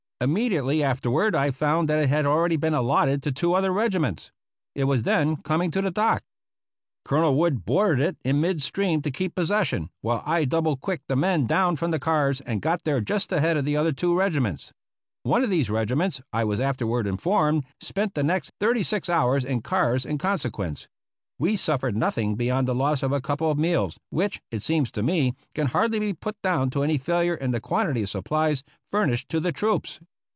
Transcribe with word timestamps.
Immediately 0.23 0.83
afterward 0.83 1.33
I 1.35 1.49
found 1.49 1.89
that 1.89 1.97
it 1.97 2.09
had 2.09 2.27
already 2.27 2.55
been 2.55 2.75
allotted 2.75 3.23
to 3.23 3.31
two 3.31 3.55
other 3.55 3.73
regiments. 3.73 4.31
It 4.75 4.83
was 4.83 5.01
then 5.01 5.35
coming 5.37 5.71
to 5.71 5.81
the 5.81 5.89
dock. 5.89 6.21
Colonel 7.03 7.33
Wood 7.35 7.65
boarded 7.65 8.05
it 8.05 8.17
in 8.23 8.39
mid 8.39 8.61
stream 8.61 9.01
to 9.01 9.09
keep 9.09 9.33
possession, 9.33 9.89
while 10.01 10.21
I 10.23 10.45
double 10.45 10.77
quicked 10.77 11.07
the 11.07 11.15
men 11.15 11.47
down 11.47 11.75
from 11.75 11.89
the 11.89 11.97
cars 11.97 12.39
and 12.41 12.61
got 12.61 12.83
there 12.83 13.01
just 13.01 13.31
ahead 13.31 13.57
of 13.57 13.65
the 13.65 13.75
other 13.75 13.91
two 13.91 14.15
regiments. 14.15 14.71
271 15.23 15.23
APPENDIX 15.23 15.23
B 15.23 15.29
One 15.31 15.43
of 15.43 15.49
these 15.49 15.75
regiments, 15.75 16.21
I 16.31 16.43
was 16.43 16.59
afterward 16.59 17.07
informed, 17.07 17.63
spent 17.79 18.13
the 18.13 18.21
next 18.21 18.51
thirty 18.59 18.83
six 18.83 19.09
hours 19.09 19.43
in 19.43 19.63
cars 19.63 20.05
in 20.05 20.19
consequence. 20.19 20.87
We 21.39 21.55
suf 21.55 21.81
fered 21.81 21.95
nothing 21.95 22.35
beyond 22.35 22.67
the 22.67 22.75
loss 22.75 23.01
of 23.01 23.11
a 23.11 23.21
couple 23.21 23.49
of 23.49 23.57
meals, 23.57 23.97
which, 24.11 24.39
it 24.51 24.61
seems 24.61 24.91
to 24.91 25.01
me, 25.01 25.33
can 25.55 25.65
hardly 25.65 25.97
be 25.97 26.13
put 26.13 26.39
down 26.43 26.69
to 26.69 26.83
any 26.83 26.99
failure 26.99 27.33
in 27.33 27.49
the 27.49 27.59
quantity 27.59 28.03
of 28.03 28.09
supplies 28.09 28.61
furnished 28.91 29.27
to 29.29 29.39
the 29.39 29.51
troops. 29.51 29.99